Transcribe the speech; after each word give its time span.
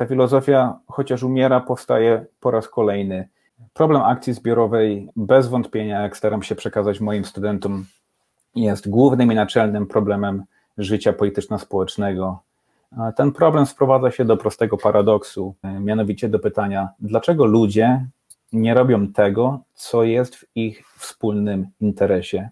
ta 0.00 0.06
filozofia, 0.06 0.78
chociaż 0.86 1.22
umiera, 1.22 1.60
powstaje 1.60 2.26
po 2.40 2.50
raz 2.50 2.68
kolejny. 2.68 3.28
Problem 3.74 4.02
akcji 4.02 4.32
zbiorowej, 4.32 5.08
bez 5.16 5.48
wątpienia, 5.48 6.00
jak 6.02 6.16
staram 6.16 6.42
się 6.42 6.54
przekazać 6.54 7.00
moim 7.00 7.24
studentom, 7.24 7.86
jest 8.54 8.88
głównym 8.88 9.32
i 9.32 9.34
naczelnym 9.34 9.86
problemem 9.86 10.44
życia 10.78 11.12
polityczno-społecznego. 11.12 12.38
Ten 13.16 13.32
problem 13.32 13.66
sprowadza 13.66 14.10
się 14.10 14.24
do 14.24 14.36
prostego 14.36 14.76
paradoksu, 14.76 15.54
mianowicie 15.80 16.28
do 16.28 16.38
pytania, 16.38 16.88
dlaczego 17.00 17.44
ludzie 17.44 18.06
nie 18.52 18.74
robią 18.74 19.12
tego, 19.12 19.60
co 19.74 20.02
jest 20.02 20.36
w 20.36 20.44
ich 20.54 20.88
wspólnym 20.98 21.66
interesie. 21.80 22.48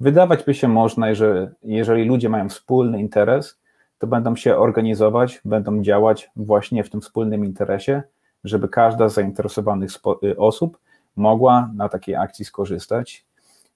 Wydawać 0.00 0.44
by 0.44 0.54
się 0.54 0.68
można, 0.68 1.14
że 1.14 1.50
jeżeli 1.62 2.04
ludzie 2.04 2.28
mają 2.28 2.48
wspólny 2.48 3.00
interes, 3.00 3.57
to 3.98 4.06
będą 4.06 4.36
się 4.36 4.56
organizować, 4.56 5.40
będą 5.44 5.82
działać 5.82 6.30
właśnie 6.36 6.84
w 6.84 6.90
tym 6.90 7.00
wspólnym 7.00 7.44
interesie, 7.44 8.02
żeby 8.44 8.68
każda 8.68 9.08
z 9.08 9.14
zainteresowanych 9.14 9.90
y, 10.24 10.36
osób 10.36 10.78
mogła 11.16 11.70
na 11.74 11.88
takiej 11.88 12.14
akcji 12.14 12.44
skorzystać. 12.44 13.26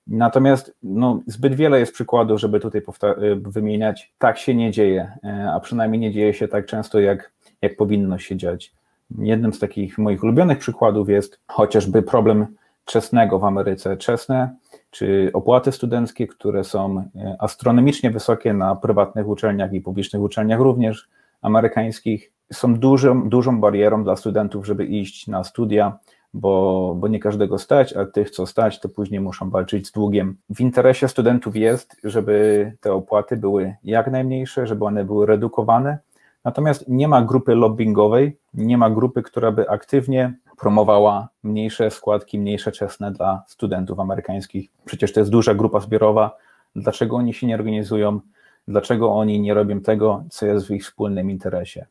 Natomiast 0.06 0.74
no, 0.82 1.20
zbyt 1.26 1.54
wiele 1.54 1.80
jest 1.80 1.92
przykładów, 1.92 2.40
żeby 2.40 2.60
tutaj 2.60 2.80
y, 2.80 3.36
wymieniać. 3.36 4.12
Tak 4.18 4.38
się 4.38 4.54
nie 4.54 4.70
dzieje, 4.70 5.12
y, 5.24 5.50
a 5.50 5.60
przynajmniej 5.60 6.00
nie 6.00 6.12
dzieje 6.12 6.34
się 6.34 6.48
tak 6.48 6.66
często, 6.66 7.00
jak, 7.00 7.32
jak 7.62 7.76
powinno 7.76 8.18
się 8.18 8.36
dziać. 8.36 8.72
Jednym 9.18 9.52
z 9.52 9.58
takich 9.58 9.98
moich 9.98 10.24
ulubionych 10.24 10.58
przykładów 10.58 11.08
jest 11.08 11.40
chociażby 11.46 12.02
problem 12.02 12.46
czesnego 12.84 13.38
w 13.38 13.44
Ameryce. 13.44 13.96
Czesne 13.96 14.56
czy 14.92 15.30
opłaty 15.32 15.72
studenckie, 15.72 16.26
które 16.26 16.64
są 16.64 16.98
e, 16.98 17.36
astronomicznie 17.38 18.10
wysokie 18.10 18.52
na 18.54 18.76
prywatnych 18.76 19.28
uczelniach 19.28 19.72
i 19.72 19.80
publicznych 19.80 20.22
uczelniach 20.22 20.60
również 20.60 21.08
amerykańskich, 21.42 22.32
są 22.52 22.74
dużą, 22.74 23.28
dużą 23.28 23.60
barierą 23.60 24.04
dla 24.04 24.16
studentów, 24.16 24.66
żeby 24.66 24.86
iść 24.86 25.26
na 25.26 25.44
studia, 25.44 25.98
bo, 26.34 26.94
bo 26.98 27.08
nie 27.08 27.20
każdego 27.20 27.58
stać, 27.58 27.96
a 27.96 28.06
tych, 28.06 28.30
co 28.30 28.46
stać, 28.46 28.80
to 28.80 28.88
później 28.88 29.20
muszą 29.20 29.50
walczyć 29.50 29.86
z 29.86 29.92
długiem. 29.92 30.36
W 30.50 30.60
interesie 30.60 31.08
studentów 31.08 31.56
jest, 31.56 31.96
żeby 32.04 32.72
te 32.80 32.92
opłaty 32.92 33.36
były 33.36 33.74
jak 33.84 34.10
najmniejsze, 34.10 34.66
żeby 34.66 34.84
one 34.84 35.04
były 35.04 35.26
redukowane, 35.26 35.98
natomiast 36.44 36.88
nie 36.88 37.08
ma 37.08 37.22
grupy 37.22 37.54
lobbyingowej, 37.54 38.36
nie 38.54 38.78
ma 38.78 38.90
grupy, 38.90 39.22
która 39.22 39.52
by 39.52 39.70
aktywnie 39.70 40.34
promowała 40.56 41.28
mniejsze 41.42 41.90
składki, 41.90 42.38
mniejsze 42.38 42.72
czesne 42.72 43.12
dla 43.12 43.44
studentów 43.46 44.00
amerykańskich. 44.00 44.70
Przecież 44.84 45.12
to 45.12 45.20
jest 45.20 45.30
duża 45.30 45.54
grupa 45.54 45.80
zbiorowa. 45.80 46.36
Dlaczego 46.76 47.16
oni 47.16 47.34
się 47.34 47.46
nie 47.46 47.54
organizują? 47.54 48.20
Dlaczego 48.68 49.14
oni 49.14 49.40
nie 49.40 49.54
robią 49.54 49.80
tego, 49.80 50.24
co 50.30 50.46
jest 50.46 50.66
w 50.66 50.70
ich 50.70 50.82
wspólnym 50.82 51.30
interesie? 51.30 51.86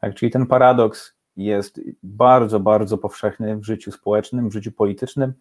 Tak, 0.00 0.14
czyli 0.14 0.30
ten 0.30 0.46
paradoks 0.46 1.14
jest 1.36 1.80
bardzo, 2.02 2.60
bardzo 2.60 2.98
powszechny 2.98 3.56
w 3.56 3.64
życiu 3.64 3.92
społecznym, 3.92 4.48
w 4.48 4.52
życiu 4.52 4.72
politycznym 4.72 5.32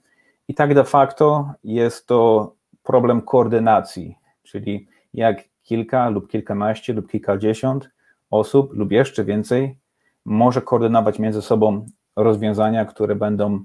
i 0.47 0.53
tak 0.53 0.73
de 0.73 0.83
facto 0.83 1.53
jest 1.63 2.07
to 2.07 2.53
problem 2.83 3.21
koordynacji, 3.21 4.15
czyli 4.43 4.87
jak 5.13 5.43
kilka 5.63 6.09
lub 6.09 6.29
kilkanaście 6.29 6.93
lub 6.93 7.11
kilkadziesiąt 7.11 7.89
osób 8.29 8.73
lub 8.73 8.91
jeszcze 8.91 9.23
więcej 9.23 9.77
może 10.25 10.61
koordynować 10.61 11.19
między 11.19 11.41
sobą 11.41 11.85
rozwiązania, 12.15 12.85
które 12.85 13.15
będą 13.15 13.63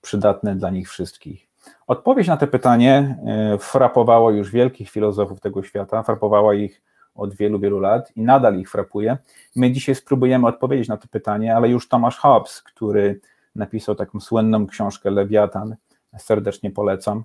przydatne 0.00 0.56
dla 0.56 0.70
nich 0.70 0.90
wszystkich. 0.90 1.48
Odpowiedź 1.86 2.28
na 2.28 2.36
to 2.36 2.46
pytanie 2.46 3.16
e, 3.26 3.58
frapowała 3.58 4.32
już 4.32 4.50
wielkich 4.50 4.90
filozofów 4.90 5.40
tego 5.40 5.62
świata, 5.62 6.02
frapowała 6.02 6.54
ich 6.54 6.82
od 7.14 7.34
wielu, 7.34 7.58
wielu 7.58 7.80
lat 7.80 8.16
i 8.16 8.22
nadal 8.22 8.58
ich 8.58 8.70
frapuje. 8.70 9.18
My 9.56 9.72
dzisiaj 9.72 9.94
spróbujemy 9.94 10.46
odpowiedzieć 10.46 10.88
na 10.88 10.96
to 10.96 11.08
pytanie, 11.08 11.56
ale 11.56 11.68
już 11.68 11.88
Thomas 11.88 12.16
Hobbes, 12.16 12.62
który 12.62 13.20
napisał 13.56 13.94
taką 13.94 14.20
słynną 14.20 14.66
książkę 14.66 15.10
Lewiatan, 15.10 15.76
serdecznie 16.18 16.70
polecam, 16.70 17.24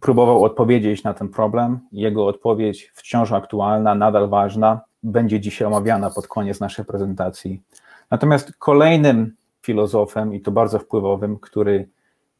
próbował 0.00 0.44
odpowiedzieć 0.44 1.04
na 1.04 1.14
ten 1.14 1.28
problem. 1.28 1.80
Jego 1.92 2.26
odpowiedź 2.26 2.92
wciąż 2.94 3.32
aktualna, 3.32 3.94
nadal 3.94 4.28
ważna, 4.28 4.80
będzie 5.02 5.40
dzisiaj 5.40 5.68
omawiana 5.68 6.10
pod 6.10 6.28
koniec 6.28 6.60
naszej 6.60 6.84
prezentacji. 6.84 7.62
Natomiast 8.10 8.52
kolejnym 8.58 9.34
filozofem 9.64 10.34
i 10.34 10.40
to 10.40 10.50
bardzo 10.50 10.78
wpływowym, 10.78 11.38
który 11.38 11.88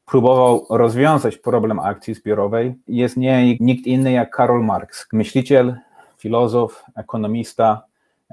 próbował 0.06 0.66
rozwiązać 0.70 1.36
problem 1.36 1.78
akcji 1.78 2.14
zbiorowej, 2.14 2.74
jest 2.88 3.16
nie 3.16 3.58
nikt 3.60 3.86
inny 3.86 4.12
jak 4.12 4.30
Karol 4.30 4.64
Marx, 4.64 5.06
myśliciel, 5.12 5.76
filozof, 6.18 6.84
ekonomista, 6.96 7.82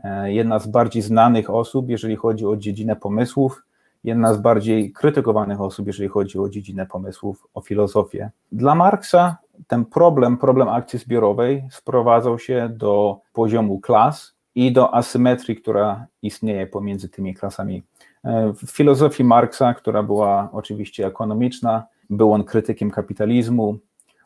e, 0.03 0.33
jedna 0.33 0.59
z 0.59 0.67
bardziej 0.67 1.01
znanych 1.01 1.49
osób, 1.49 1.89
jeżeli 1.89 2.15
chodzi 2.15 2.45
o 2.45 2.55
dziedzinę 2.57 2.95
pomysłów, 2.95 3.63
jedna 4.03 4.33
z 4.33 4.41
bardziej 4.41 4.91
krytykowanych 4.91 5.61
osób, 5.61 5.87
jeżeli 5.87 6.09
chodzi 6.09 6.39
o 6.39 6.49
dziedzinę 6.49 6.85
pomysłów, 6.85 7.47
o 7.53 7.61
filozofię. 7.61 8.31
Dla 8.51 8.75
Marksa 8.75 9.37
ten 9.67 9.85
problem, 9.85 10.37
problem 10.37 10.69
akcji 10.69 10.99
zbiorowej 10.99 11.63
sprowadzał 11.71 12.39
się 12.39 12.69
do 12.69 13.19
poziomu 13.33 13.79
klas 13.79 14.33
i 14.55 14.71
do 14.71 14.93
asymetrii, 14.95 15.55
która 15.55 16.05
istnieje 16.21 16.67
pomiędzy 16.67 17.09
tymi 17.09 17.33
klasami 17.33 17.83
w 18.63 18.71
filozofii 18.71 19.23
Marksa, 19.23 19.73
która 19.73 20.03
była 20.03 20.49
oczywiście 20.51 21.07
ekonomiczna, 21.07 21.83
był 22.09 22.33
on 22.33 22.43
krytykiem 22.43 22.91
kapitalizmu. 22.91 23.77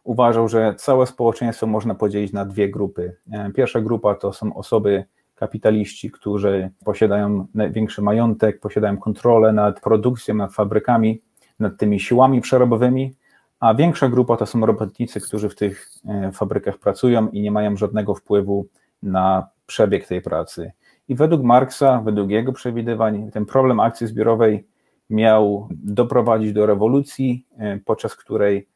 Uważał, 0.03 0.49
że 0.49 0.75
całe 0.77 1.05
społeczeństwo 1.05 1.67
można 1.67 1.95
podzielić 1.95 2.33
na 2.33 2.45
dwie 2.45 2.69
grupy. 2.69 3.15
Pierwsza 3.55 3.81
grupa 3.81 4.15
to 4.15 4.33
są 4.33 4.53
osoby 4.53 5.05
kapitaliści, 5.35 6.11
którzy 6.11 6.69
posiadają 6.85 7.47
największy 7.53 8.01
majątek, 8.01 8.59
posiadają 8.59 8.97
kontrolę 8.97 9.53
nad 9.53 9.81
produkcją, 9.81 10.35
nad 10.35 10.53
fabrykami, 10.53 11.21
nad 11.59 11.77
tymi 11.77 11.99
siłami 11.99 12.41
przerobowymi, 12.41 13.15
a 13.59 13.73
większa 13.73 14.09
grupa 14.09 14.37
to 14.37 14.45
są 14.45 14.65
robotnicy, 14.65 15.21
którzy 15.21 15.49
w 15.49 15.55
tych 15.55 15.89
e, 16.07 16.31
fabrykach 16.31 16.77
pracują 16.77 17.29
i 17.29 17.41
nie 17.41 17.51
mają 17.51 17.77
żadnego 17.77 18.15
wpływu 18.15 18.67
na 19.03 19.47
przebieg 19.65 20.07
tej 20.07 20.21
pracy. 20.21 20.71
I 21.09 21.15
według 21.15 21.43
Marksa, 21.43 22.01
według 22.01 22.29
jego 22.29 22.53
przewidywań, 22.53 23.31
ten 23.31 23.45
problem 23.45 23.79
akcji 23.79 24.07
zbiorowej 24.07 24.67
miał 25.09 25.67
doprowadzić 25.71 26.53
do 26.53 26.65
rewolucji, 26.65 27.45
e, 27.57 27.79
podczas 27.85 28.15
której 28.15 28.67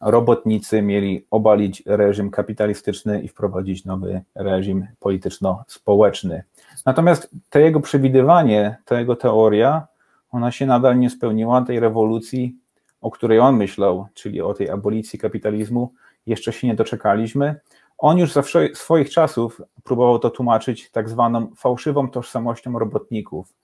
robotnicy 0.00 0.82
mieli 0.82 1.26
obalić 1.30 1.82
reżim 1.86 2.30
kapitalistyczny 2.30 3.22
i 3.22 3.28
wprowadzić 3.28 3.84
nowy 3.84 4.22
reżim 4.34 4.86
polityczno-społeczny. 5.00 6.42
Natomiast 6.86 7.30
to 7.50 7.58
jego 7.58 7.80
przewidywanie, 7.80 8.76
ta 8.84 8.98
jego 8.98 9.16
teoria, 9.16 9.86
ona 10.30 10.50
się 10.50 10.66
nadal 10.66 10.98
nie 10.98 11.10
spełniła, 11.10 11.62
tej 11.62 11.80
rewolucji, 11.80 12.56
o 13.00 13.10
której 13.10 13.38
on 13.38 13.56
myślał, 13.56 14.06
czyli 14.14 14.40
o 14.40 14.54
tej 14.54 14.70
abolicji 14.70 15.18
kapitalizmu, 15.18 15.92
jeszcze 16.26 16.52
się 16.52 16.66
nie 16.66 16.74
doczekaliśmy. 16.74 17.60
On 17.98 18.18
już 18.18 18.32
za 18.32 18.42
swoich 18.74 19.10
czasów 19.10 19.60
próbował 19.84 20.18
to 20.18 20.30
tłumaczyć 20.30 20.90
tak 20.90 21.08
zwaną 21.08 21.46
fałszywą 21.56 22.08
tożsamością 22.10 22.78
robotników. 22.78 23.54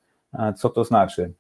Co 0.57 0.71
to 0.71 0.85
znaczy? 0.85 1.33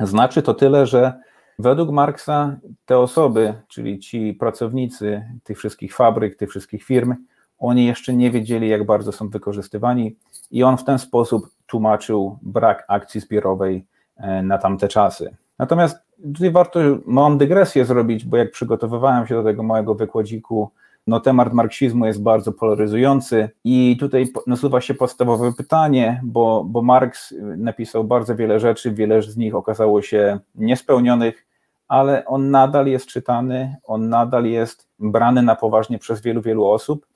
Znaczy 0.00 0.42
to 0.42 0.54
tyle, 0.54 0.86
że 0.86 1.20
według 1.58 1.90
Marksa 1.90 2.56
te 2.86 2.98
osoby, 2.98 3.54
czyli 3.68 3.98
ci 3.98 4.34
pracownicy 4.34 5.24
tych 5.44 5.58
wszystkich 5.58 5.96
fabryk, 5.96 6.36
tych 6.36 6.50
wszystkich 6.50 6.84
firm, 6.84 7.14
oni 7.58 7.86
jeszcze 7.86 8.14
nie 8.14 8.30
wiedzieli, 8.30 8.68
jak 8.68 8.86
bardzo 8.86 9.12
są 9.12 9.28
wykorzystywani, 9.28 10.16
i 10.50 10.62
on 10.62 10.76
w 10.76 10.84
ten 10.84 10.98
sposób 10.98 11.46
tłumaczył 11.66 12.38
brak 12.42 12.84
akcji 12.88 13.20
zbiorowej 13.20 13.86
e, 14.16 14.42
na 14.42 14.58
tamte 14.58 14.88
czasy. 14.88 15.36
Natomiast 15.58 15.96
tutaj 16.34 16.50
warto 16.50 16.80
małą 17.06 17.38
dygresję 17.38 17.84
zrobić, 17.84 18.24
bo 18.24 18.36
jak 18.36 18.50
przygotowywałem 18.50 19.26
się 19.26 19.34
do 19.34 19.42
tego 19.42 19.62
małego 19.62 19.94
wykładziku, 19.94 20.70
no 21.06 21.20
temat 21.20 21.52
marksizmu 21.52 22.06
jest 22.06 22.22
bardzo 22.22 22.52
polaryzujący 22.52 23.50
i 23.64 23.96
tutaj 24.00 24.26
nasuwa 24.46 24.80
się 24.80 24.94
podstawowe 24.94 25.52
pytanie, 25.52 26.20
bo, 26.24 26.64
bo 26.64 26.82
Marks 26.82 27.34
napisał 27.56 28.04
bardzo 28.04 28.36
wiele 28.36 28.60
rzeczy, 28.60 28.92
wiele 28.92 29.22
z 29.22 29.36
nich 29.36 29.54
okazało 29.54 30.02
się 30.02 30.38
niespełnionych, 30.54 31.46
ale 31.88 32.24
on 32.24 32.50
nadal 32.50 32.86
jest 32.86 33.06
czytany, 33.06 33.76
on 33.84 34.08
nadal 34.08 34.44
jest 34.46 34.88
brany 34.98 35.42
na 35.42 35.56
poważnie 35.56 35.98
przez 35.98 36.20
wielu, 36.20 36.42
wielu 36.42 36.66
osób 36.66 37.06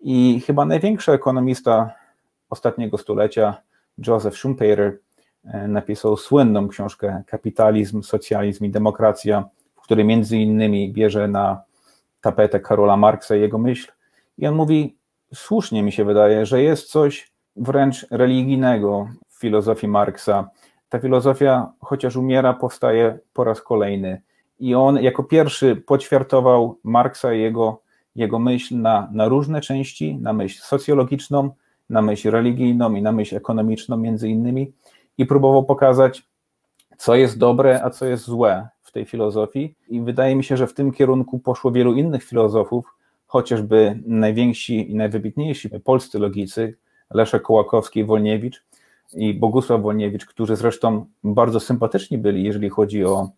i 0.00 0.42
chyba 0.46 0.64
największy 0.64 1.12
ekonomista 1.12 1.90
ostatniego 2.50 2.98
stulecia, 2.98 3.54
Joseph 4.06 4.36
Schumpeter, 4.36 4.98
e, 5.44 5.68
napisał 5.68 6.16
słynną 6.16 6.68
książkę 6.68 7.22
Kapitalizm, 7.26 8.02
Socjalizm 8.02 8.64
i 8.64 8.70
Demokracja, 8.70 9.48
w 9.76 9.80
której 9.80 10.04
między 10.04 10.36
innymi 10.36 10.92
bierze 10.92 11.28
na 11.28 11.67
tapetę 12.20 12.60
Karola 12.60 12.96
Marksa 12.96 13.36
i 13.36 13.40
jego 13.40 13.58
myśl. 13.58 13.92
I 14.38 14.46
on 14.46 14.54
mówi, 14.54 14.98
słusznie 15.34 15.82
mi 15.82 15.92
się 15.92 16.04
wydaje, 16.04 16.46
że 16.46 16.62
jest 16.62 16.90
coś 16.90 17.32
wręcz 17.56 18.06
religijnego 18.10 19.08
w 19.28 19.40
filozofii 19.40 19.88
Marksa. 19.88 20.50
Ta 20.88 20.98
filozofia, 20.98 21.72
chociaż 21.80 22.16
umiera, 22.16 22.54
powstaje 22.54 23.18
po 23.32 23.44
raz 23.44 23.62
kolejny. 23.62 24.22
I 24.60 24.74
on 24.74 25.02
jako 25.02 25.24
pierwszy 25.24 25.76
poćwiartował 25.76 26.78
Marksa 26.84 27.34
i 27.34 27.40
jego, 27.40 27.82
jego 28.14 28.38
myśl 28.38 28.80
na, 28.80 29.08
na 29.12 29.28
różne 29.28 29.60
części, 29.60 30.16
na 30.16 30.32
myśl 30.32 30.62
socjologiczną, 30.62 31.50
na 31.90 32.02
myśl 32.02 32.30
religijną 32.30 32.94
i 32.94 33.02
na 33.02 33.12
myśl 33.12 33.36
ekonomiczną 33.36 33.96
między 33.96 34.28
innymi. 34.28 34.72
i 35.18 35.26
próbował 35.26 35.64
pokazać, 35.64 36.28
co 36.98 37.14
jest 37.14 37.38
dobre, 37.38 37.80
a 37.84 37.90
co 37.90 38.06
jest 38.06 38.24
złe 38.24 38.68
w 38.88 38.92
tej 38.92 39.04
filozofii. 39.04 39.74
I 39.88 40.00
wydaje 40.00 40.36
mi 40.36 40.44
się, 40.44 40.56
że 40.56 40.66
w 40.66 40.74
tym 40.74 40.92
kierunku 40.92 41.38
poszło 41.38 41.72
wielu 41.72 41.94
innych 41.94 42.24
filozofów, 42.24 42.94
chociażby 43.26 44.02
najwięksi 44.06 44.90
i 44.90 44.94
najwybitniejsi 44.94 45.70
polscy 45.84 46.18
logicy, 46.18 46.76
Leszek 47.10 47.42
Kołakowski 47.42 48.00
i 48.00 48.04
Wolniewicz 48.04 48.64
i 49.14 49.34
Bogusław 49.34 49.82
Wolniewicz, 49.82 50.26
którzy 50.26 50.56
zresztą 50.56 51.06
bardzo 51.24 51.60
sympatyczni 51.60 52.18
byli, 52.18 52.44
jeżeli 52.44 52.68
chodzi 52.68 53.04
o 53.04 53.28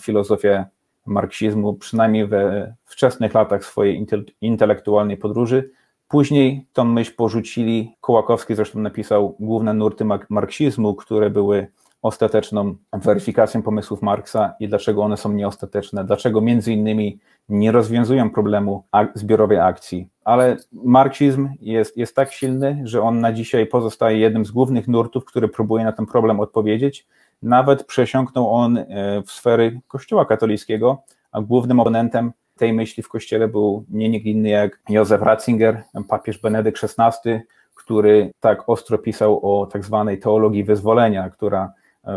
filozofię 0.00 0.64
marksizmu, 1.06 1.74
przynajmniej 1.74 2.26
we 2.26 2.74
wczesnych 2.84 3.34
latach 3.34 3.64
swojej 3.64 4.06
intelektualnej 4.40 5.16
podróży. 5.16 5.70
Później 6.08 6.66
tą 6.72 6.84
myśl 6.84 7.14
porzucili. 7.16 7.96
Kołakowski 8.00 8.54
zresztą 8.54 8.80
napisał 8.80 9.36
główne 9.40 9.74
nurty 9.74 10.04
marksizmu, 10.28 10.94
które 10.94 11.30
były 11.30 11.66
ostateczną 12.06 12.76
weryfikacją 12.92 13.62
pomysłów 13.62 14.02
Marksa 14.02 14.54
i 14.60 14.68
dlaczego 14.68 15.02
one 15.02 15.16
są 15.16 15.32
nieostateczne, 15.32 16.04
dlaczego 16.04 16.40
między 16.40 16.72
innymi 16.72 17.18
nie 17.48 17.72
rozwiązują 17.72 18.30
problemu 18.30 18.84
zbiorowej 19.14 19.58
akcji. 19.58 20.08
Ale 20.24 20.56
marksizm 20.72 21.48
jest, 21.60 21.96
jest 21.96 22.16
tak 22.16 22.32
silny, 22.32 22.80
że 22.84 23.02
on 23.02 23.20
na 23.20 23.32
dzisiaj 23.32 23.66
pozostaje 23.66 24.18
jednym 24.18 24.44
z 24.44 24.50
głównych 24.50 24.88
nurtów, 24.88 25.24
który 25.24 25.48
próbuje 25.48 25.84
na 25.84 25.92
ten 25.92 26.06
problem 26.06 26.40
odpowiedzieć. 26.40 27.06
Nawet 27.42 27.84
przesiąknął 27.84 28.54
on 28.54 28.78
e, 28.78 28.84
w 29.26 29.30
sfery 29.30 29.80
Kościoła 29.88 30.24
katolickiego, 30.24 31.02
a 31.32 31.40
głównym 31.40 31.80
oponentem 31.80 32.32
tej 32.56 32.72
myśli 32.72 33.02
w 33.02 33.08
Kościele 33.08 33.48
był 33.48 33.84
nie 33.88 34.08
nikt 34.08 34.26
inny 34.26 34.48
jak 34.48 34.80
Józef 34.88 35.22
Ratzinger, 35.22 35.82
papież 36.08 36.38
Benedykt 36.38 36.84
XVI, 36.84 37.40
który 37.74 38.30
tak 38.40 38.68
ostro 38.68 38.98
pisał 38.98 39.60
o 39.60 39.66
tak 39.66 39.84
zwanej 39.84 40.18
teologii 40.18 40.64
wyzwolenia, 40.64 41.30
która 41.30 41.72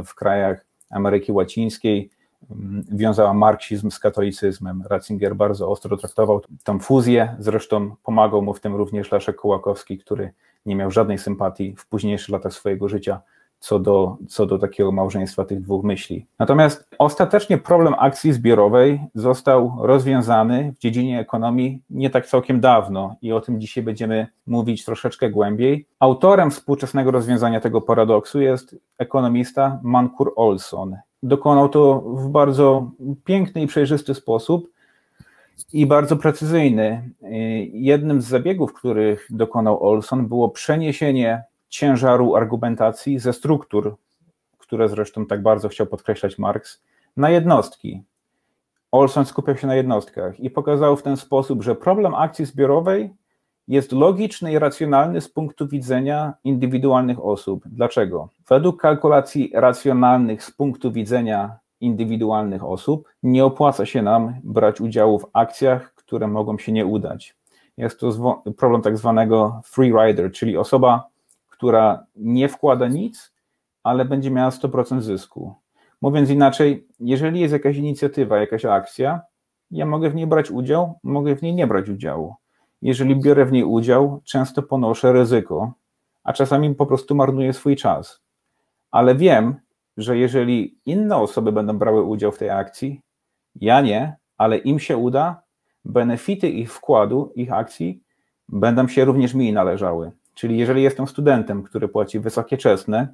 w 0.05 0.15
krajach 0.15 0.65
Ameryki 0.89 1.31
Łacińskiej. 1.31 2.09
Wiązała 2.91 3.33
marksizm 3.33 3.91
z 3.91 3.99
katolicyzmem. 3.99 4.83
Ratzinger 4.89 5.35
bardzo 5.35 5.69
ostro 5.69 5.97
traktował 5.97 6.41
tę 6.63 6.79
fuzję, 6.79 7.35
zresztą 7.39 7.95
pomagał 8.03 8.41
mu 8.41 8.53
w 8.53 8.59
tym 8.59 8.75
również 8.75 9.11
Leszek 9.11 9.35
Kołakowski, 9.35 9.97
który 9.97 10.33
nie 10.65 10.75
miał 10.75 10.91
żadnej 10.91 11.17
sympatii 11.17 11.75
w 11.77 11.87
późniejszych 11.87 12.29
latach 12.29 12.53
swojego 12.53 12.89
życia 12.89 13.21
co 13.59 13.79
do, 13.79 14.17
co 14.27 14.45
do 14.45 14.59
takiego 14.59 14.91
małżeństwa 14.91 15.45
tych 15.45 15.61
dwóch 15.61 15.83
myśli. 15.83 16.25
Natomiast 16.39 16.89
ostatecznie 16.99 17.57
problem 17.57 17.95
akcji 17.99 18.33
zbiorowej 18.33 18.99
został 19.15 19.73
rozwiązany 19.79 20.73
w 20.77 20.79
dziedzinie 20.79 21.19
ekonomii 21.19 21.81
nie 21.89 22.09
tak 22.09 22.25
całkiem 22.25 22.59
dawno 22.59 23.15
i 23.21 23.31
o 23.31 23.41
tym 23.41 23.61
dzisiaj 23.61 23.83
będziemy 23.83 24.27
mówić 24.47 24.85
troszeczkę 24.85 25.29
głębiej. 25.29 25.87
Autorem 25.99 26.51
współczesnego 26.51 27.11
rozwiązania 27.11 27.59
tego 27.59 27.81
paradoksu 27.81 28.41
jest 28.41 28.75
ekonomista 28.97 29.79
Mankur 29.83 30.33
Olson. 30.35 30.95
Dokonał 31.23 31.69
to 31.69 31.99
w 31.99 32.29
bardzo 32.29 32.91
piękny 33.23 33.61
i 33.61 33.67
przejrzysty 33.67 34.13
sposób 34.13 34.69
i 35.73 35.85
bardzo 35.85 36.17
precyzyjny. 36.17 37.09
Jednym 37.73 38.21
z 38.21 38.25
zabiegów, 38.25 38.73
których 38.73 39.27
dokonał 39.29 39.87
Olson, 39.87 40.27
było 40.27 40.49
przeniesienie 40.49 41.43
ciężaru 41.69 42.35
argumentacji 42.35 43.19
ze 43.19 43.33
struktur, 43.33 43.95
które 44.57 44.89
zresztą 44.89 45.25
tak 45.25 45.41
bardzo 45.41 45.69
chciał 45.69 45.87
podkreślać 45.87 46.37
Marx, 46.37 46.83
na 47.17 47.29
jednostki. 47.29 48.03
Olson 48.91 49.25
skupiał 49.25 49.57
się 49.57 49.67
na 49.67 49.75
jednostkach 49.75 50.39
i 50.39 50.49
pokazał 50.49 50.97
w 50.97 51.03
ten 51.03 51.17
sposób, 51.17 51.63
że 51.63 51.75
problem 51.75 52.15
akcji 52.15 52.45
zbiorowej 52.45 53.13
jest 53.67 53.91
logiczny 53.91 54.51
i 54.51 54.59
racjonalny 54.59 55.21
z 55.21 55.29
punktu 55.29 55.67
widzenia 55.67 56.33
indywidualnych 56.43 57.25
osób. 57.25 57.63
Dlaczego? 57.65 58.29
Według 58.47 58.81
kalkulacji 58.81 59.51
racjonalnych 59.53 60.43
z 60.43 60.51
punktu 60.51 60.91
widzenia 60.91 61.59
indywidualnych 61.81 62.63
osób 62.63 63.09
nie 63.23 63.45
opłaca 63.45 63.85
się 63.85 64.01
nam 64.01 64.33
brać 64.43 64.81
udziału 64.81 65.19
w 65.19 65.29
akcjach, 65.33 65.93
które 65.95 66.27
mogą 66.27 66.57
się 66.57 66.71
nie 66.71 66.85
udać. 66.85 67.35
Jest 67.77 67.99
to 67.99 68.41
problem 68.57 68.81
tak 68.81 68.97
zwanego 68.97 69.61
free 69.65 69.91
rider, 69.91 70.31
czyli 70.31 70.57
osoba 70.57 71.07
która 71.59 72.05
nie 72.15 72.49
wkłada 72.49 72.87
nic, 72.87 73.33
ale 73.83 74.05
będzie 74.05 74.31
miała 74.31 74.49
100% 74.49 75.01
zysku. 75.01 75.55
Mówiąc 76.01 76.29
inaczej, 76.29 76.87
jeżeli 76.99 77.39
jest 77.39 77.53
jakaś 77.53 77.77
inicjatywa, 77.77 78.37
jakaś 78.37 78.65
akcja, 78.65 79.21
ja 79.71 79.85
mogę 79.85 80.09
w 80.09 80.15
niej 80.15 80.27
brać 80.27 80.51
udział, 80.51 80.99
mogę 81.03 81.35
w 81.35 81.41
niej 81.41 81.53
nie 81.53 81.67
brać 81.67 81.89
udziału. 81.89 82.35
Jeżeli 82.81 83.15
biorę 83.15 83.45
w 83.45 83.51
niej 83.51 83.63
udział, 83.63 84.21
często 84.23 84.63
ponoszę 84.63 85.11
ryzyko, 85.13 85.73
a 86.23 86.33
czasami 86.33 86.75
po 86.75 86.85
prostu 86.85 87.15
marnuję 87.15 87.53
swój 87.53 87.75
czas. 87.75 88.21
Ale 88.91 89.15
wiem, 89.15 89.55
że 89.97 90.17
jeżeli 90.17 90.77
inne 90.85 91.15
osoby 91.17 91.51
będą 91.51 91.77
brały 91.77 92.03
udział 92.03 92.31
w 92.31 92.37
tej 92.37 92.49
akcji, 92.49 93.01
ja 93.55 93.81
nie, 93.81 94.15
ale 94.37 94.57
im 94.57 94.79
się 94.79 94.97
uda, 94.97 95.41
benefity 95.85 96.49
ich 96.49 96.73
wkładu, 96.73 97.31
ich 97.35 97.53
akcji 97.53 98.03
będą 98.49 98.87
się 98.87 99.05
również 99.05 99.33
mi 99.33 99.53
należały. 99.53 100.11
Czyli 100.39 100.57
jeżeli 100.57 100.83
jestem 100.83 101.07
studentem, 101.07 101.63
który 101.63 101.87
płaci 101.87 102.19
wysokie 102.19 102.57
czesne 102.57 103.07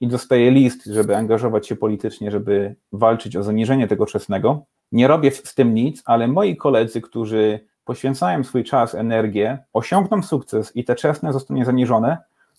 i 0.00 0.08
dostaję 0.08 0.50
list, 0.50 0.84
żeby 0.84 1.16
angażować 1.16 1.66
się 1.66 1.76
politycznie, 1.76 2.30
żeby 2.30 2.74
walczyć 2.92 3.36
o 3.36 3.42
zaniżenie 3.42 3.88
tego 3.88 4.06
czesnego, 4.06 4.64
nie 4.92 5.08
robię 5.08 5.30
z 5.30 5.54
tym 5.54 5.74
nic, 5.74 6.02
ale 6.04 6.28
moi 6.28 6.56
koledzy, 6.56 7.00
którzy 7.00 7.60
poświęcają 7.84 8.44
swój 8.44 8.64
czas, 8.64 8.94
energię, 8.94 9.58
osiągną 9.72 10.22
sukces 10.22 10.76
i 10.76 10.84
te 10.84 10.94
czesne 10.94 11.32
zostanie 11.32 11.64
zaniżone, 11.64 12.18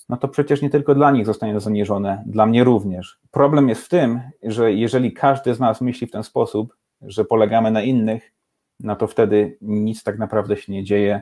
no 0.10 0.18
to 0.18 0.28
przecież 0.28 0.62
nie 0.62 0.70
tylko 0.70 0.96
dla 0.96 1.12
nich 1.12 1.26
zostanie 1.26 1.60
zaniżone, 1.60 2.24
dla 2.26 2.46
mnie 2.46 2.64
również. 2.64 3.20
Problem 3.32 3.70
jest 3.70 3.86
w 3.86 3.90
tym, 3.90 4.22
że 4.44 4.74
jeżeli 4.74 5.14
każdy 5.14 5.54
z 5.54 5.60
nas 5.60 5.82
myśli 5.82 6.08
w 6.08 6.12
ten 6.12 6.24
sposób, 6.24 6.76
że 7.02 7.26
polegamy 7.26 7.72
na 7.72 7.82
innych, 7.82 8.34
no 8.80 8.96
to 8.96 9.08
wtedy 9.08 9.58
nic 9.62 10.04
tak 10.04 10.18
naprawdę 10.18 10.58
się 10.58 10.74
nie 10.74 10.84
dzieje 10.84 11.22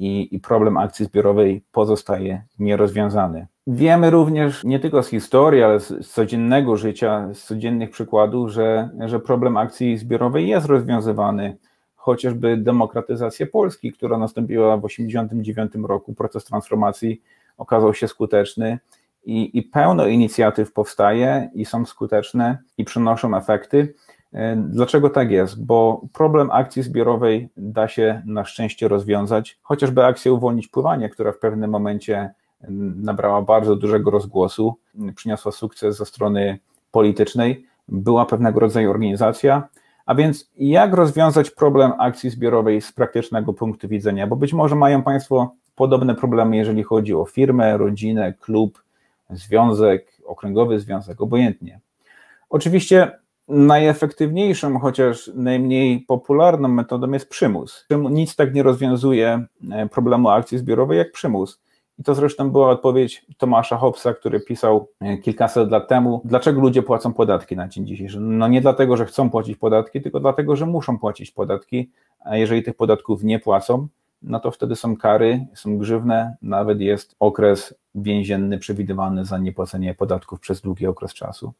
i, 0.00 0.28
i 0.36 0.40
problem 0.40 0.76
akcji 0.76 1.06
zbiorowej 1.06 1.62
pozostaje 1.72 2.42
nierozwiązany. 2.58 3.46
Wiemy 3.66 4.10
również 4.10 4.64
nie 4.64 4.80
tylko 4.80 5.02
z 5.02 5.08
historii, 5.08 5.62
ale 5.62 5.80
z, 5.80 6.08
codziennego 6.08 6.76
życia, 6.76 7.28
z 7.34 7.44
codziennych 7.44 7.90
przykładów, 7.90 8.50
że, 8.50 8.90
że 9.06 9.20
problem 9.20 9.56
akcji 9.56 9.98
zbiorowej 9.98 10.48
jest 10.48 10.66
rozwiązywany 10.66 11.56
chociażby 11.94 12.56
demokratyzacja 12.56 13.46
Polski, 13.46 13.92
która 13.92 14.18
nastąpiła 14.18 14.76
w 14.76 14.82
1989 14.82 15.88
roku, 15.88 16.14
proces 16.14 16.44
transformacji 16.44 17.22
okazał 17.58 17.94
się 17.94 18.08
skuteczny 18.08 18.78
i, 19.24 19.58
i 19.58 19.62
pełno 19.62 20.06
inicjatyw 20.06 20.72
powstaje 20.72 21.50
i 21.54 21.64
są 21.64 21.86
skuteczne 21.86 22.58
i 22.78 22.84
przynoszą 22.84 23.36
efekty. 23.36 23.94
E, 24.32 24.56
dlaczego 24.56 25.10
tak 25.10 25.30
jest? 25.30 25.64
Bo 25.64 26.02
problem 26.12 26.50
akcji 26.50 26.82
zbiorowej 26.82 27.48
da 27.56 27.88
się 27.88 28.22
na 28.26 28.44
szczęście 28.44 28.88
rozwiązać, 28.88 29.58
chociażby 29.62 30.04
akcja 30.04 30.32
Uwolnić 30.32 30.68
Pływanie, 30.68 31.08
która 31.08 31.32
w 31.32 31.38
pewnym 31.38 31.70
momencie 31.70 32.30
nabrała 32.96 33.42
bardzo 33.42 33.76
dużego 33.76 34.10
rozgłosu, 34.10 34.76
przyniosła 35.14 35.52
sukces 35.52 35.96
ze 35.96 36.06
strony 36.06 36.58
politycznej, 36.90 37.66
była 37.88 38.26
pewnego 38.26 38.60
rodzaju 38.60 38.90
organizacja. 38.90 39.68
A 40.06 40.14
więc 40.14 40.50
jak 40.56 40.94
rozwiązać 40.94 41.50
problem 41.50 41.92
akcji 41.98 42.30
zbiorowej 42.30 42.80
z 42.80 42.92
praktycznego 42.92 43.52
punktu 43.52 43.88
widzenia? 43.88 44.26
Bo 44.26 44.36
być 44.36 44.52
może 44.52 44.76
mają 44.76 45.02
Państwo 45.02 45.54
podobne 45.76 46.14
problemy, 46.14 46.56
jeżeli 46.56 46.82
chodzi 46.82 47.14
o 47.14 47.24
firmę, 47.24 47.76
rodzinę, 47.76 48.34
klub, 48.40 48.82
związek, 49.30 50.12
okręgowy 50.24 50.80
związek, 50.80 51.20
obojętnie. 51.20 51.80
Oczywiście 52.50 53.19
najefektywniejszą, 53.50 54.78
chociaż 54.78 55.30
najmniej 55.34 56.00
popularną 56.00 56.68
metodą 56.68 57.12
jest 57.12 57.28
przymus. 57.28 57.86
Nic 58.10 58.36
tak 58.36 58.54
nie 58.54 58.62
rozwiązuje 58.62 59.44
e, 59.70 59.88
problemu 59.88 60.28
akcji 60.28 60.58
zbiorowej 60.58 60.98
jak 60.98 61.12
przymus. 61.12 61.60
I 61.98 62.02
to 62.04 62.14
zresztą 62.14 62.50
była 62.50 62.70
odpowiedź 62.70 63.26
Tomasza 63.38 63.76
Hobbesa, 63.76 64.14
który 64.14 64.40
pisał 64.40 64.88
e, 65.00 65.18
kilkaset 65.18 65.70
lat 65.70 65.88
temu, 65.88 66.20
dlaczego 66.24 66.60
ludzie 66.60 66.82
płacą 66.82 67.12
podatki 67.12 67.56
na 67.56 67.68
dzień 67.68 67.86
dzisiejszy. 67.86 68.20
No 68.20 68.48
nie 68.48 68.60
dlatego, 68.60 68.96
że 68.96 69.06
chcą 69.06 69.30
płacić 69.30 69.58
podatki, 69.58 70.02
tylko 70.02 70.20
dlatego, 70.20 70.56
że 70.56 70.66
muszą 70.66 70.98
płacić 70.98 71.30
podatki, 71.30 71.90
a 72.24 72.36
jeżeli 72.36 72.62
tych 72.62 72.76
podatków 72.76 73.24
nie 73.24 73.38
płacą, 73.38 73.88
no 74.22 74.40
to 74.40 74.50
wtedy 74.50 74.76
są 74.76 74.96
kary, 74.96 75.46
są 75.54 75.78
grzywne, 75.78 76.36
nawet 76.42 76.80
jest 76.80 77.16
okres 77.20 77.74
więzienny 77.94 78.58
przewidywany 78.58 79.24
za 79.24 79.38
niepłacenie 79.38 79.94
podatków 79.94 80.40
przez 80.40 80.60
długi 80.60 80.86
okres 80.86 81.14
czasu. 81.14 81.52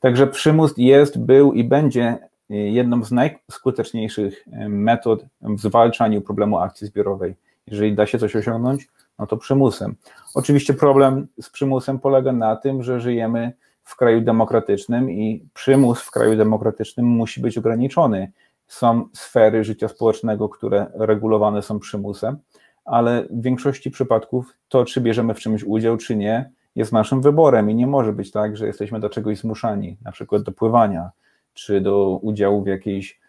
Także 0.00 0.26
przymus 0.26 0.74
jest, 0.76 1.18
był 1.18 1.52
i 1.52 1.64
będzie 1.64 2.18
jedną 2.48 3.04
z 3.04 3.12
najskuteczniejszych 3.12 4.46
metod 4.68 5.24
w 5.40 5.60
zwalczaniu 5.60 6.20
problemu 6.20 6.58
akcji 6.58 6.86
zbiorowej. 6.86 7.34
Jeżeli 7.66 7.94
da 7.94 8.06
się 8.06 8.18
coś 8.18 8.36
osiągnąć, 8.36 8.88
no 9.18 9.26
to 9.26 9.36
przymusem. 9.36 9.94
Oczywiście 10.34 10.74
problem 10.74 11.26
z 11.40 11.50
przymusem 11.50 11.98
polega 11.98 12.32
na 12.32 12.56
tym, 12.56 12.82
że 12.82 13.00
żyjemy 13.00 13.52
w 13.84 13.96
kraju 13.96 14.20
demokratycznym 14.20 15.10
i 15.10 15.48
przymus 15.54 16.00
w 16.00 16.10
kraju 16.10 16.36
demokratycznym 16.36 17.06
musi 17.06 17.40
być 17.40 17.58
ograniczony 17.58 18.32
są 18.66 19.08
sfery 19.12 19.64
życia 19.64 19.88
społecznego, 19.88 20.48
które 20.48 20.86
regulowane 20.94 21.62
są 21.62 21.78
przymusem, 21.78 22.38
ale 22.84 23.26
w 23.30 23.42
większości 23.42 23.90
przypadków 23.90 24.56
to, 24.68 24.84
czy 24.84 25.00
bierzemy 25.00 25.34
w 25.34 25.40
czymś 25.40 25.64
udział, 25.64 25.96
czy 25.96 26.16
nie, 26.16 26.50
jest 26.74 26.92
naszym 26.92 27.22
wyborem 27.22 27.70
i 27.70 27.74
nie 27.74 27.86
może 27.86 28.12
być 28.12 28.30
tak, 28.30 28.56
że 28.56 28.66
jesteśmy 28.66 29.00
do 29.00 29.08
czegoś 29.08 29.38
zmuszani, 29.38 29.96
na 30.02 30.12
przykład 30.12 30.42
do 30.42 30.52
pływania, 30.52 31.10
czy 31.54 31.80
do 31.80 32.08
udziału 32.22 32.64
w 32.64 32.66
jakiejś 32.66 33.20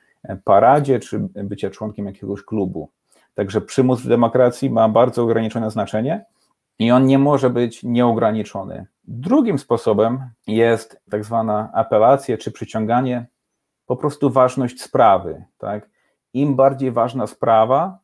paradzie, 0.44 1.00
czy 1.00 1.20
bycia 1.20 1.70
członkiem 1.70 2.06
jakiegoś 2.06 2.44
klubu. 2.44 2.90
Także 3.34 3.62
przymus 3.62 4.02
w 4.02 4.08
demokracji 4.08 4.70
ma 4.70 4.90
bardzo 4.90 5.24
ograniczone 5.24 5.72
znaczenie 5.72 6.26
i 6.80 6.92
on 6.92 7.06
nie 7.06 7.20
może 7.20 7.50
być 7.50 7.84
nieograniczony. 7.84 8.86
Drugim 9.04 9.60
sposobem 9.60 10.20
jest 10.48 11.02
tak 11.10 11.26
zwana 11.26 11.70
apelacja 11.74 12.38
czy 12.38 12.52
przyciąganie, 12.52 13.26
po 13.88 13.96
prostu 13.96 14.30
ważność 14.30 14.82
sprawy. 14.82 15.44
Tak? 15.58 15.90
Im 16.34 16.56
bardziej 16.56 16.92
ważna 16.92 17.28
sprawa, 17.28 18.00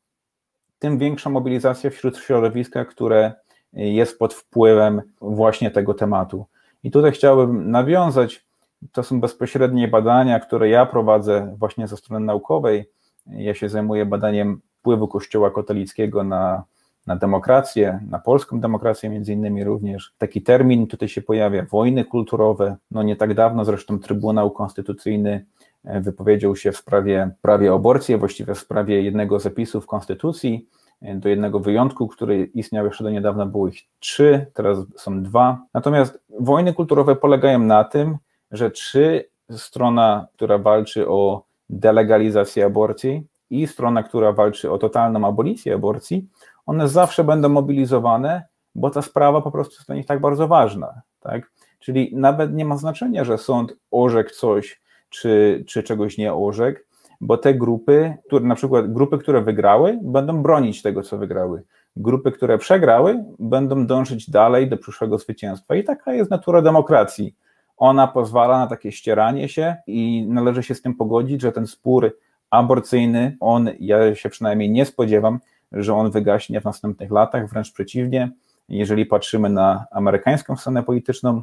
tym 0.80 0.98
większa 0.98 1.30
mobilizacja 1.30 1.90
wśród 1.90 2.18
środowiska, 2.18 2.86
które 2.86 3.34
jest 3.74 4.20
pod 4.20 4.34
wpływem 4.34 5.02
właśnie 5.22 5.72
tego 5.72 5.94
tematu. 5.94 6.46
I 6.84 6.92
tutaj 6.92 7.12
chciałbym 7.12 7.72
nawiązać, 7.72 8.46
to 8.92 9.04
są 9.04 9.22
bezpośrednie 9.22 9.88
badania, 9.88 10.40
które 10.40 10.70
ja 10.70 10.86
prowadzę 10.86 11.56
właśnie 11.58 11.88
ze 11.88 11.98
strony 11.98 12.25
naukowej. 12.25 12.90
Ja 13.28 13.54
się 13.54 13.70
zajmuję 13.70 14.06
badaniem 14.06 14.62
wpływu 14.80 15.08
Kościoła 15.08 15.52
katolickiego 15.52 16.24
na, 16.24 16.63
na 17.08 17.16
demokrację, 17.16 18.00
na 18.10 18.20
polską 18.20 18.60
demokrację 18.60 19.10
między 19.10 19.34
innymi 19.34 19.63
również. 19.63 20.13
Taki 20.18 20.42
termin 20.42 20.88
tutaj 20.88 21.10
się 21.10 21.22
pojawia, 21.22 21.66
wojny 21.72 22.06
kulturowe. 22.06 22.75
No 22.92 23.04
nie 23.04 23.16
tak 23.16 23.34
dawno 23.34 23.66
zresztą 23.66 24.00
Trybunał 24.00 24.52
Konstytucyjny 24.52 25.46
wypowiedział 25.84 26.56
się 26.56 26.72
w 26.72 26.78
sprawie 26.78 27.32
prawie 27.42 27.74
aborcji, 27.74 28.18
właściwie 28.18 28.56
w 28.56 28.60
sprawie 28.60 29.02
jednego 29.02 29.40
z 29.40 29.44
zapisów 29.44 29.88
Konstytucji, 29.88 30.68
e, 31.02 31.16
do 31.16 31.30
jednego 31.30 31.60
wyjątku, 31.60 32.08
który 32.08 32.44
istniał 32.44 32.86
jeszcze 32.86 33.04
do 33.04 33.10
niedawna, 33.10 33.46
było 33.46 33.68
ich 33.68 33.80
trzy, 34.00 34.46
teraz 34.54 34.78
są 34.96 35.24
dwa. 35.24 35.62
Natomiast 35.74 36.20
wojny 36.40 36.74
kulturowe 36.74 37.16
polegają 37.16 37.60
na 37.60 37.84
tym, 37.84 38.18
że 38.52 38.72
czy 38.72 39.30
strona, 39.52 40.28
która 40.34 40.58
walczy 40.58 41.10
o 41.10 41.44
delegalizację 41.70 42.66
aborcji, 42.66 43.28
i 43.54 43.68
strona, 43.68 44.04
która 44.04 44.32
walczy 44.32 44.72
o 44.72 44.78
totalną 44.78 45.28
abolicję 45.28 45.74
aborcji, 45.74 46.28
one 46.66 46.88
zawsze 46.88 47.24
będą 47.24 47.50
mobilizowane, 47.50 48.44
bo 48.75 48.90
ta 48.90 49.02
sprawa 49.02 49.42
po 49.42 49.52
prostu 49.52 49.75
jest 49.75 49.88
dla 49.88 49.96
nich 49.96 50.06
tak 50.06 50.22
bardzo 50.22 50.48
ważna. 50.48 51.02
Tak? 51.20 51.52
Czyli 51.80 52.12
nawet 52.16 52.54
nie 52.54 52.66
ma 52.66 52.78
znaczenia, 52.78 53.24
że 53.24 53.38
sąd 53.38 53.75
orzekł 53.92 54.30
coś, 54.30 54.82
czy, 55.13 55.63
czy 55.67 55.84
czegoś 55.84 56.17
nie 56.17 56.34
orzekł, 56.34 56.79
bo 57.22 57.38
te 57.38 57.53
grupy, 57.53 58.13
które, 58.27 58.46
na 58.46 58.55
przykład 58.55 58.93
grupy, 58.93 59.17
które 59.17 59.41
wygrały, 59.41 60.00
będą 60.03 60.43
bronić 60.43 60.82
tego, 60.82 61.01
co 61.01 61.17
wygrały. 61.17 61.63
Grupy, 61.96 62.32
które 62.32 62.58
przegrały, 62.58 63.24
będą 63.39 63.88
dążyć 63.88 64.29
dalej 64.29 64.70
do 64.70 64.77
przyszłego 64.77 65.17
zwycięstwa. 65.17 65.75
I 65.75 65.84
taka 65.84 66.13
jest 66.13 66.32
natura 66.32 66.62
demokracji. 66.62 67.36
Ona 67.77 68.08
pozwala 68.08 68.60
na 68.60 68.67
takie 68.67 68.91
ścieranie 68.91 69.50
się 69.50 69.75
i 69.88 70.25
należy 70.29 70.63
się 70.63 70.75
z 70.75 70.82
tym 70.82 70.96
pogodzić, 70.96 71.41
że 71.41 71.51
ten 71.51 71.67
spór 71.67 72.17
aborcyjny, 72.50 73.38
on, 73.39 73.70
ja 73.79 74.15
się 74.15 74.29
przynajmniej 74.29 74.70
nie 74.70 74.86
spodziewam, 74.86 75.39
że 75.72 75.96
on 75.96 76.12
wygaśnie 76.12 76.62
w 76.62 76.65
następnych 76.65 77.12
latach, 77.12 77.50
wręcz 77.50 77.72
przeciwnie. 77.72 78.32
Jeżeli 78.70 79.05
patrzymy 79.05 79.50
na 79.50 79.86
amerykańską 79.91 80.55
scenę 80.55 80.84
polityczną, 80.84 81.41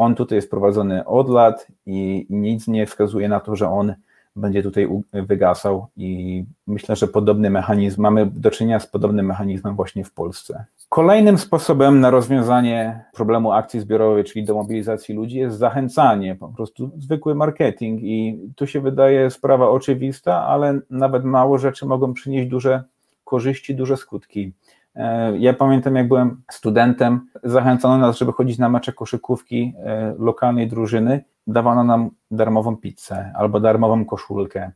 on 0.00 0.14
tutaj 0.14 0.36
jest 0.36 0.50
prowadzony 0.50 1.04
od 1.04 1.28
lat 1.28 1.66
i 1.86 2.26
nic 2.30 2.68
nie 2.68 2.86
wskazuje 2.86 3.28
na 3.28 3.40
to, 3.40 3.56
że 3.56 3.70
on 3.70 3.94
będzie 4.36 4.62
tutaj 4.62 4.88
wygasał 5.12 5.86
i 5.96 6.44
myślę, 6.66 6.96
że 6.96 7.08
podobny 7.08 7.50
mechanizm, 7.50 8.02
mamy 8.02 8.26
do 8.26 8.50
czynienia 8.50 8.80
z 8.80 8.86
podobnym 8.86 9.26
mechanizmem 9.26 9.76
właśnie 9.76 10.04
w 10.04 10.12
Polsce. 10.12 10.64
Kolejnym 10.88 11.38
sposobem 11.38 12.00
na 12.00 12.10
rozwiązanie 12.10 13.04
problemu 13.12 13.52
akcji 13.52 13.80
zbiorowej, 13.80 14.24
czyli 14.24 14.44
do 14.44 14.54
mobilizacji 14.54 15.14
ludzi 15.14 15.38
jest 15.38 15.58
zachęcanie, 15.58 16.34
po 16.34 16.48
prostu 16.48 16.90
zwykły 16.98 17.34
marketing 17.34 18.00
i 18.02 18.40
tu 18.56 18.66
się 18.66 18.80
wydaje 18.80 19.30
sprawa 19.30 19.68
oczywista, 19.68 20.46
ale 20.46 20.80
nawet 20.90 21.24
mało 21.24 21.58
rzeczy 21.58 21.86
mogą 21.86 22.14
przynieść 22.14 22.48
duże 22.48 22.84
korzyści, 23.24 23.74
duże 23.74 23.96
skutki. 23.96 24.52
E, 24.94 25.38
ja 25.38 25.52
pamiętam, 25.52 25.96
jak 25.96 26.08
byłem 26.08 26.42
studentem, 26.50 27.20
zachęcano 27.50 27.98
nas, 27.98 28.18
żeby 28.18 28.32
chodzić 28.32 28.58
na 28.58 28.68
mecze 28.68 28.92
koszykówki 28.92 29.74
e, 29.78 30.14
lokalnej 30.18 30.68
drużyny. 30.68 31.24
Dawano 31.46 31.84
nam 31.84 32.10
darmową 32.30 32.76
pizzę 32.76 33.32
albo 33.36 33.60
darmową 33.60 34.04
koszulkę. 34.04 34.72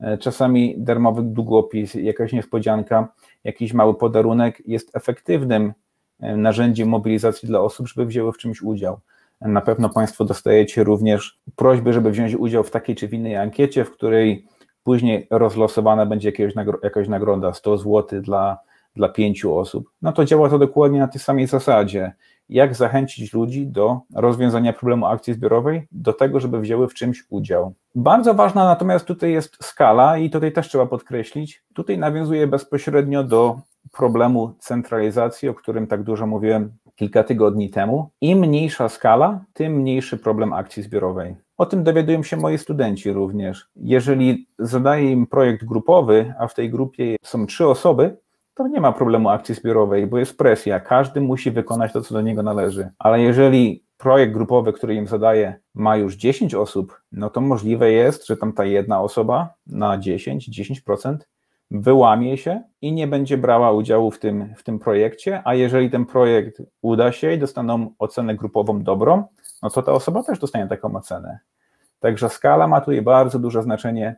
E, 0.00 0.18
czasami 0.18 0.74
darmowy 0.78 1.22
długopis, 1.22 1.94
jakaś 1.94 2.32
niespodzianka, 2.32 3.08
jakiś 3.44 3.72
mały 3.72 3.94
podarunek 3.94 4.62
jest 4.66 4.96
efektywnym 4.96 5.72
narzędziem 6.20 6.88
mobilizacji 6.88 7.48
dla 7.48 7.60
osób, 7.60 7.88
żeby 7.88 8.06
wzięły 8.06 8.32
w 8.32 8.38
czymś 8.38 8.62
udział. 8.62 9.00
Na 9.40 9.60
pewno 9.60 9.88
Państwo 9.88 10.24
dostajecie 10.24 10.84
również 10.84 11.38
prośby, 11.56 11.92
żeby 11.92 12.10
wziąć 12.10 12.34
udział 12.34 12.64
w 12.64 12.70
takiej 12.70 12.96
czy 12.96 13.08
w 13.08 13.14
innej 13.14 13.36
ankiecie, 13.36 13.84
w 13.84 13.90
której 13.90 14.46
później 14.82 15.26
rozlosowana 15.30 16.06
będzie 16.06 16.32
jakaś 16.82 17.08
nagroda 17.08 17.54
100 17.54 17.78
zł 17.78 18.22
dla 18.22 18.58
dla 18.98 19.08
pięciu 19.08 19.58
osób, 19.58 19.90
no 20.02 20.12
to 20.12 20.24
działa 20.24 20.48
to 20.48 20.58
dokładnie 20.58 20.98
na 20.98 21.08
tej 21.08 21.20
samej 21.20 21.46
zasadzie. 21.46 22.12
Jak 22.48 22.74
zachęcić 22.74 23.32
ludzi 23.32 23.66
do 23.66 24.00
rozwiązania 24.14 24.72
problemu 24.72 25.06
akcji 25.06 25.34
zbiorowej, 25.34 25.88
do 25.92 26.12
tego, 26.12 26.40
żeby 26.40 26.60
wzięły 26.60 26.88
w 26.88 26.94
czymś 26.94 27.24
udział. 27.30 27.74
Bardzo 27.94 28.34
ważna 28.34 28.64
natomiast 28.64 29.04
tutaj 29.04 29.32
jest 29.32 29.64
skala 29.64 30.18
i 30.18 30.30
tutaj 30.30 30.52
też 30.52 30.68
trzeba 30.68 30.86
podkreślić, 30.86 31.62
tutaj 31.74 31.98
nawiązuje 31.98 32.46
bezpośrednio 32.46 33.24
do 33.24 33.60
problemu 33.92 34.54
centralizacji, 34.58 35.48
o 35.48 35.54
którym 35.54 35.86
tak 35.86 36.02
dużo 36.02 36.26
mówiłem 36.26 36.72
kilka 36.96 37.24
tygodni 37.24 37.70
temu. 37.70 38.10
Im 38.20 38.38
mniejsza 38.38 38.88
skala, 38.88 39.44
tym 39.52 39.72
mniejszy 39.72 40.18
problem 40.18 40.52
akcji 40.52 40.82
zbiorowej. 40.82 41.36
O 41.56 41.66
tym 41.66 41.84
dowiadują 41.84 42.22
się 42.22 42.36
moi 42.36 42.58
studenci 42.58 43.12
również. 43.12 43.68
Jeżeli 43.76 44.48
zadaję 44.58 45.12
im 45.12 45.26
projekt 45.26 45.64
grupowy, 45.64 46.34
a 46.38 46.46
w 46.46 46.54
tej 46.54 46.70
grupie 46.70 47.16
są 47.22 47.46
trzy 47.46 47.66
osoby, 47.66 48.16
to 48.58 48.68
nie 48.68 48.80
ma 48.80 48.92
problemu 48.92 49.28
akcji 49.28 49.54
zbiorowej, 49.54 50.06
bo 50.06 50.18
jest 50.18 50.38
presja. 50.38 50.80
Każdy 50.80 51.20
musi 51.20 51.50
wykonać 51.50 51.92
to, 51.92 52.02
co 52.02 52.14
do 52.14 52.20
niego 52.20 52.42
należy. 52.42 52.90
Ale 52.98 53.20
jeżeli 53.20 53.84
projekt 53.98 54.32
grupowy, 54.32 54.72
który 54.72 54.94
im 54.94 55.06
zadaje, 55.06 55.60
ma 55.74 55.96
już 55.96 56.16
10 56.16 56.54
osób, 56.54 57.00
no 57.12 57.30
to 57.30 57.40
możliwe 57.40 57.90
jest, 57.90 58.26
że 58.26 58.36
tam 58.36 58.52
ta 58.52 58.64
jedna 58.64 59.00
osoba 59.00 59.54
na 59.66 59.98
10-10% 59.98 61.16
wyłamie 61.70 62.38
się 62.38 62.62
i 62.82 62.92
nie 62.92 63.06
będzie 63.06 63.38
brała 63.38 63.72
udziału 63.72 64.10
w 64.10 64.18
tym, 64.18 64.54
w 64.56 64.62
tym 64.62 64.78
projekcie, 64.78 65.42
a 65.44 65.54
jeżeli 65.54 65.90
ten 65.90 66.06
projekt 66.06 66.62
uda 66.82 67.12
się 67.12 67.32
i 67.32 67.38
dostaną 67.38 67.90
ocenę 67.98 68.34
grupową 68.34 68.82
dobrą, 68.82 69.24
no 69.62 69.70
to 69.70 69.82
ta 69.82 69.92
osoba 69.92 70.22
też 70.22 70.38
dostanie 70.38 70.66
taką 70.66 70.96
ocenę. 70.96 71.38
Także 72.00 72.28
skala 72.28 72.68
ma 72.68 72.80
tutaj 72.80 73.02
bardzo 73.02 73.38
duże 73.38 73.62
znaczenie. 73.62 74.16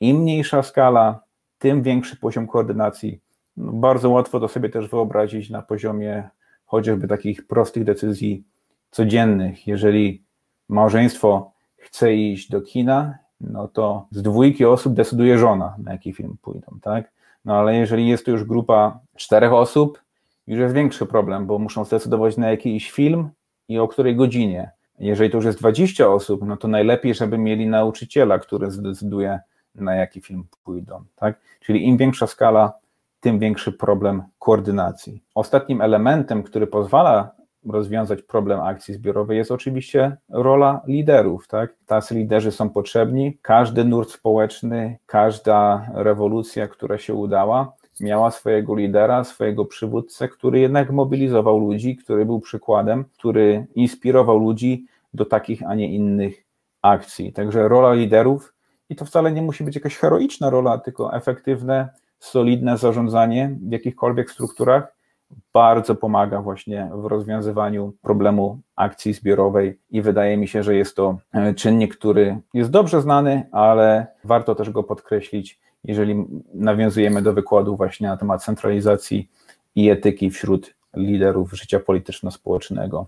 Im 0.00 0.16
mniejsza 0.16 0.62
skala, 0.62 1.20
tym 1.58 1.82
większy 1.82 2.16
poziom 2.16 2.46
koordynacji 2.46 3.20
no, 3.60 3.72
bardzo 3.72 4.10
łatwo 4.10 4.40
to 4.40 4.48
sobie 4.48 4.68
też 4.68 4.88
wyobrazić 4.88 5.50
na 5.50 5.62
poziomie 5.62 6.28
chociażby 6.66 7.08
takich 7.08 7.46
prostych 7.46 7.84
decyzji 7.84 8.44
codziennych. 8.90 9.66
Jeżeli 9.66 10.24
małżeństwo 10.68 11.52
chce 11.76 12.14
iść 12.14 12.50
do 12.50 12.60
kina, 12.60 13.18
no 13.40 13.68
to 13.68 14.06
z 14.10 14.22
dwójki 14.22 14.64
osób 14.64 14.94
decyduje 14.94 15.38
żona, 15.38 15.74
na 15.78 15.92
jaki 15.92 16.12
film 16.12 16.36
pójdą, 16.42 16.78
tak? 16.82 17.12
No 17.44 17.56
ale 17.56 17.76
jeżeli 17.76 18.08
jest 18.08 18.24
to 18.24 18.30
już 18.30 18.44
grupa 18.44 19.00
czterech 19.16 19.52
osób, 19.52 20.02
już 20.46 20.60
jest 20.60 20.74
większy 20.74 21.06
problem, 21.06 21.46
bo 21.46 21.58
muszą 21.58 21.84
zdecydować 21.84 22.36
na 22.36 22.50
jakiś 22.50 22.90
film 22.90 23.30
i 23.68 23.78
o 23.78 23.88
której 23.88 24.16
godzinie. 24.16 24.70
Jeżeli 24.98 25.30
to 25.30 25.36
już 25.36 25.44
jest 25.44 25.58
20 25.58 26.08
osób, 26.08 26.40
no 26.46 26.56
to 26.56 26.68
najlepiej, 26.68 27.14
żeby 27.14 27.38
mieli 27.38 27.66
nauczyciela, 27.66 28.38
który 28.38 28.70
zdecyduje, 28.70 29.40
na 29.74 29.94
jaki 29.94 30.20
film 30.20 30.44
pójdą, 30.64 31.04
tak? 31.16 31.40
Czyli 31.60 31.86
im 31.86 31.96
większa 31.96 32.26
skala 32.26 32.72
tym 33.20 33.38
większy 33.38 33.72
problem 33.72 34.22
koordynacji. 34.38 35.22
Ostatnim 35.34 35.80
elementem, 35.80 36.42
który 36.42 36.66
pozwala 36.66 37.30
rozwiązać 37.66 38.22
problem 38.22 38.60
akcji 38.60 38.94
zbiorowej 38.94 39.38
jest 39.38 39.50
oczywiście 39.50 40.16
rola 40.28 40.80
liderów. 40.86 41.48
Tak? 41.48 41.74
Tacy 41.86 42.14
liderzy 42.14 42.52
są 42.52 42.70
potrzebni. 42.70 43.38
Każdy 43.42 43.84
nurt 43.84 44.10
społeczny, 44.10 44.98
każda 45.06 45.86
rewolucja, 45.94 46.68
która 46.68 46.98
się 46.98 47.14
udała, 47.14 47.72
miała 48.00 48.30
swojego 48.30 48.74
lidera, 48.74 49.24
swojego 49.24 49.64
przywódcę, 49.64 50.28
który 50.28 50.60
jednak 50.60 50.90
mobilizował 50.90 51.58
ludzi, 51.58 51.96
który 51.96 52.26
był 52.26 52.40
przykładem, 52.40 53.04
który 53.18 53.66
inspirował 53.74 54.38
ludzi 54.38 54.86
do 55.14 55.24
takich, 55.24 55.62
a 55.66 55.74
nie 55.74 55.94
innych 55.94 56.44
akcji. 56.82 57.32
Także 57.32 57.68
rola 57.68 57.92
liderów, 57.92 58.54
i 58.88 58.96
to 58.96 59.04
wcale 59.04 59.32
nie 59.32 59.42
musi 59.42 59.64
być 59.64 59.74
jakaś 59.74 59.96
heroiczna 59.96 60.50
rola, 60.50 60.78
tylko 60.78 61.14
efektywne 61.14 61.88
solidne 62.20 62.78
zarządzanie 62.78 63.56
w 63.62 63.72
jakichkolwiek 63.72 64.30
strukturach 64.30 65.00
bardzo 65.52 65.94
pomaga 65.94 66.42
właśnie 66.42 66.90
w 66.94 67.04
rozwiązywaniu 67.04 67.92
problemu 68.02 68.60
akcji 68.76 69.12
zbiorowej 69.12 69.78
i 69.90 70.02
wydaje 70.02 70.36
mi 70.36 70.48
się, 70.48 70.62
że 70.62 70.74
jest 70.74 70.96
to 70.96 71.18
e, 71.32 71.54
czynnik, 71.54 71.96
który 71.96 72.38
jest 72.54 72.70
dobrze 72.70 73.02
znany, 73.02 73.46
ale 73.52 74.06
warto 74.24 74.54
też 74.54 74.70
go 74.70 74.82
podkreślić, 74.82 75.60
jeżeli 75.84 76.24
nawiązujemy 76.54 77.22
do 77.22 77.32
wykładu 77.32 77.76
właśnie 77.76 78.08
na 78.08 78.16
temat 78.16 78.44
centralizacji 78.44 79.28
i 79.74 79.90
etyki 79.90 80.30
wśród 80.30 80.74
liderów 80.96 81.52
życia 81.52 81.80
polityczno-społecznego. 81.80 83.06